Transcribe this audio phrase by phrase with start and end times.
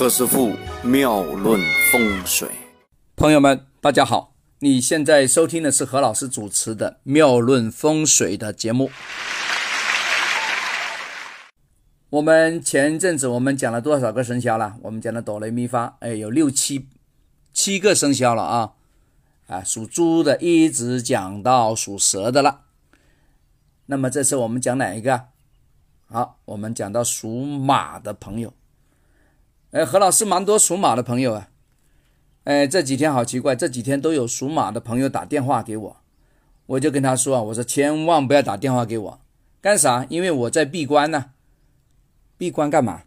[0.00, 1.60] 何师傅妙论
[1.92, 2.48] 风水，
[3.16, 4.34] 朋友们，大家好！
[4.60, 8.90] 你现在收听的是何老师主持的《妙论风水》的节目。
[12.08, 14.76] 我们前阵子我们讲了多少个生肖了？
[14.84, 16.88] 我们讲了哆来咪发，哎，有六七
[17.52, 18.72] 七个生肖了啊！
[19.48, 22.62] 啊，属猪的一直讲到属蛇的了。
[23.84, 25.26] 那么这次我们讲哪一个？
[26.06, 28.54] 好，我们讲到属马的朋友。
[29.72, 31.48] 哎，何老师蛮多属马的朋友啊。
[32.42, 35.96] 哎，这几天好奇怪，这几天都有属马的朋友打电话给我，
[36.66, 39.20] 我就跟他说啊，我说千万不要打电话给我，
[39.60, 40.04] 干啥？
[40.08, 41.32] 因为我在闭关呢。
[42.36, 43.02] 闭关干嘛？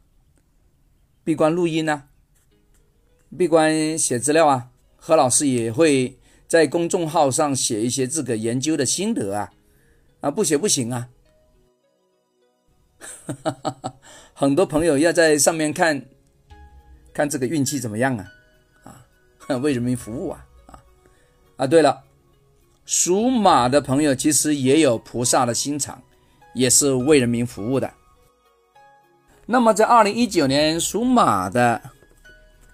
[1.26, 2.04] 闭关录音呢？
[3.38, 4.70] 闭关写资料啊？
[4.96, 9.52] 何老师也会在公众号上写一些自个研究的心得啊，
[10.22, 11.10] 啊，不写不行啊。
[14.34, 16.06] 很多朋友要在上面看。
[17.14, 18.26] 看这个运气怎么样啊？
[19.48, 20.46] 啊， 为人民服务啊！
[20.66, 20.80] 啊
[21.58, 21.68] 啊！
[21.68, 22.02] 对了，
[22.86, 26.02] 属马的朋友其实也有菩萨的心肠，
[26.54, 27.94] 也是为人民服务的。
[29.46, 31.82] 那么在二零一九年属马的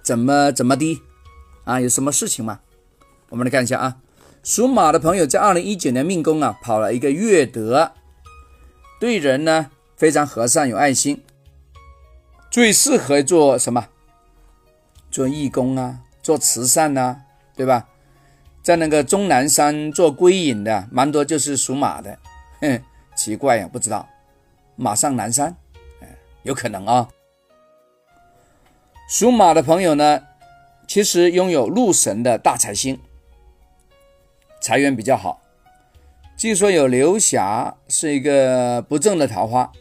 [0.01, 1.01] 怎么怎么的
[1.65, 1.81] 啊？
[1.81, 2.61] 有什么事情吗？
[3.29, 3.97] 我们来看一下啊，
[4.43, 7.91] 属马的朋友在二零一九年命宫啊跑了一个月德，
[8.99, 11.21] 对人呢非常和善有爱心，
[12.49, 13.89] 最适合做什么？
[15.09, 17.21] 做义工啊，做慈善呐，
[17.55, 17.87] 对吧？
[18.61, 22.19] 在那个终南山做归隐的，蛮多就是属马的。
[22.61, 22.81] 哼，
[23.15, 24.07] 奇怪呀，不知道
[24.75, 25.55] 马上南山，
[26.01, 26.07] 哎，
[26.43, 27.09] 有可能啊。
[29.07, 30.21] 属马的朋友呢，
[30.87, 32.99] 其实拥有禄神的大财星，
[34.61, 35.41] 财源比较好。
[36.37, 39.71] 据说有刘霞是一个不正的桃花。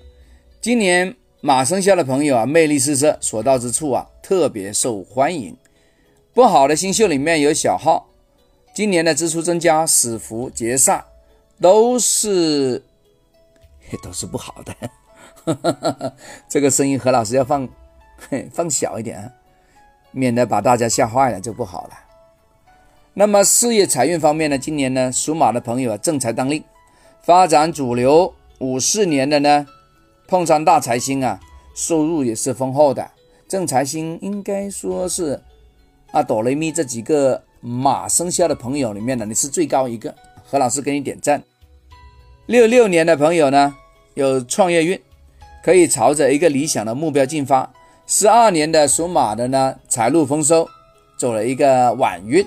[0.61, 4.09] 今年马生肖的朋友啊，魅力四射，所到之处啊。
[4.21, 5.57] 特别受欢迎。
[6.35, 8.09] 不好的星宿里面有小号，
[8.75, 11.03] 今年的支出增加、死符劫煞，
[11.61, 12.83] 都是
[14.03, 16.15] 都是不好的。
[16.49, 17.69] 这个声音何老师要放
[18.53, 19.33] 放小一点啊，
[20.11, 21.91] 免得把大家吓坏了就不好了。
[23.15, 24.59] 那么事业财运方面呢？
[24.59, 26.63] 今年呢，属马的朋友啊，正财当令，
[27.23, 28.35] 发展主流。
[28.59, 29.67] 五四年的呢，
[30.29, 31.41] 碰上大财星啊，
[31.75, 33.11] 收入也是丰厚的。
[33.49, 35.43] 正财星应该说是
[36.13, 40.15] 啊，哆雷咪这几个马生肖的朋友里面呢，你是最高一个。
[40.45, 41.43] 何老师给你点赞。
[42.45, 43.75] 六六年的朋友呢，
[44.13, 45.01] 有创业运，
[45.65, 47.73] 可以朝着一个理想的目标进发。
[48.07, 50.69] 十二年的属马的呢，财路丰收，
[51.19, 52.47] 走了一个晚运。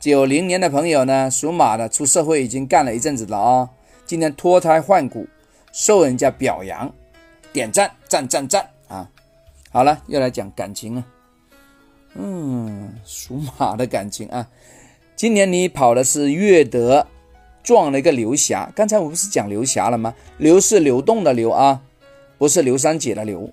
[0.00, 3.70] 九零年的朋友呢，属马的出社会已经干了一阵子了啊，
[4.04, 5.28] 今天脱胎换骨，
[5.72, 6.92] 受人家表扬，
[7.54, 9.08] 点赞赞赞赞啊！
[9.70, 11.04] 好了，又来讲感情了。
[12.14, 14.48] 嗯，属马的感情啊，
[15.14, 17.06] 今年你跑的是月德，
[17.62, 18.72] 撞了一个刘霞。
[18.74, 20.16] 刚才我不是讲刘霞了吗？
[20.36, 21.82] 刘是流动的流啊，
[22.38, 23.48] 不是刘三姐的刘。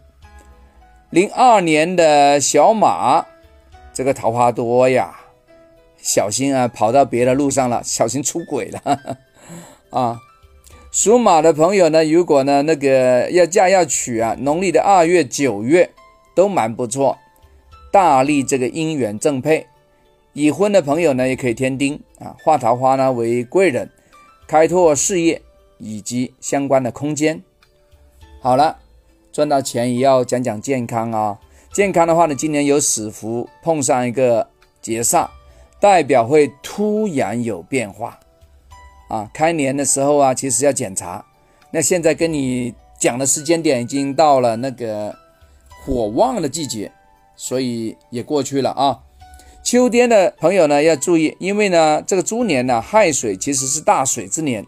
[1.12, 3.24] 零二年的小马，
[3.94, 5.16] 这个桃花多呀，
[5.98, 9.00] 小心啊，跑到别的路上了，小心出轨了
[9.92, 10.20] 啊。
[10.92, 15.90] 属马的朋友呢，如果呢那个要嫁要娶啊，农历的二月、九月。
[16.34, 17.18] 都蛮不错，
[17.92, 19.68] 大力这个姻缘正配，
[20.32, 23.90] 已婚的朋友呢也可以添丁啊，画桃花呢为贵人，
[24.48, 25.42] 开拓事业
[25.78, 27.42] 以及相关的空间。
[28.40, 28.78] 好了，
[29.34, 31.38] 赚到钱也要讲讲健康啊。
[31.74, 34.48] 健康的话呢，今年有死符碰上一个
[34.82, 35.28] 劫煞，
[35.82, 38.18] 代表会突然有变化
[39.12, 39.30] 啊。
[39.34, 41.26] 开年的时候啊，其实要检查。
[41.72, 45.16] 那现在跟你讲的时间点已经到了那个。
[45.84, 46.92] 火旺的季节，
[47.36, 49.00] 所以也过去了啊。
[49.64, 54.64] 秋天的朋友呢要注意，因为呢这个猪年呢亥水其实是大水之年，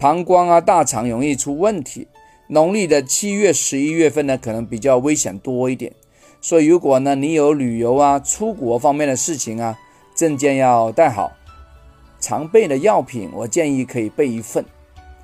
[0.00, 2.08] 膀胱啊大肠容易出问题。
[2.48, 5.92] 农历的七月十一月份呢可能比较危险多一点，
[6.40, 9.78] 所以如果呢你有旅游啊出国方面的事情啊，
[10.16, 11.30] 证件要带好，
[12.20, 14.64] 常备的药品我建议可以备一份，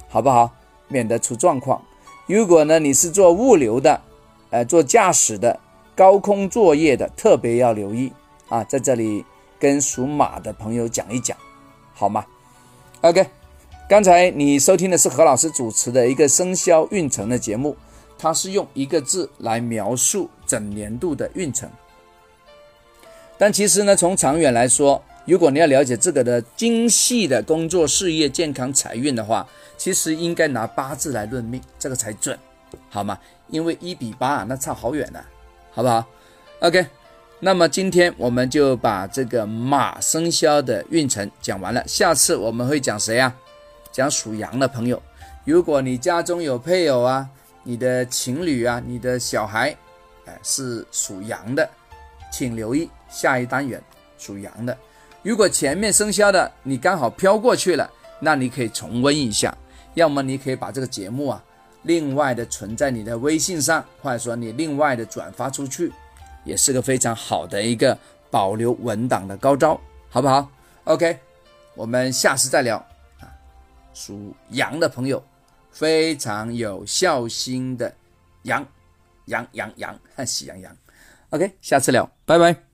[0.08, 0.50] 好不好？
[0.88, 1.82] 免得出状况。
[2.26, 4.00] 如果呢你是做物流的。
[4.50, 5.58] 呃，做驾驶的、
[5.96, 8.12] 高空作业的，特别要留意
[8.48, 8.62] 啊！
[8.62, 9.24] 在这里
[9.58, 11.36] 跟属马的朋友讲一讲，
[11.92, 12.24] 好吗
[13.00, 13.26] ？OK，
[13.88, 17.76] 刚才你收听的是何老师主持的一个生肖运程的节目，
[18.16, 21.68] 它是用一个字来描述整年度的运程。
[23.36, 29.46] 但其实呢，从长远来说，如果你要了解这个的精细的工作、事业、健康、财运的话，
[29.78, 32.38] 其实应该拿八字来论命，这个才准。
[32.90, 33.18] 好吗？
[33.48, 35.24] 因为一比八啊那差好远呢，
[35.70, 36.04] 好不好
[36.60, 36.86] ？OK，
[37.40, 43.34] 那么今天我们就把这个马生肖的运程讲完了，下次我们会讲谁啊？
[43.92, 45.00] 讲属羊的朋友。
[45.44, 47.28] 如果你家中有配偶啊，
[47.62, 49.76] 你的情侣啊，你的小孩，
[50.26, 51.68] 哎，是属羊的，
[52.32, 53.80] 请留意下一单元
[54.18, 54.76] 属羊的。
[55.24, 57.90] 如果前面生肖的你刚好飘过去了，
[58.20, 59.56] 那你可以重温一下，
[59.94, 61.42] 要么你可以把这个节目啊，
[61.82, 65.92] 另外的存在你的微信上，或者说你另外的转发出去，
[66.44, 67.98] 也是个非常好的一个
[68.30, 69.80] 保留文档的高招，
[70.10, 70.48] 好不好
[70.84, 71.18] ？OK，
[71.74, 72.76] 我们下次再聊
[73.18, 73.26] 啊。
[73.92, 75.20] 属羊的朋友。
[75.74, 77.92] 非常有孝心的
[78.42, 78.64] 羊，
[79.24, 80.76] 羊羊羊，喜羊羊。
[81.30, 82.73] OK，下次聊，拜拜。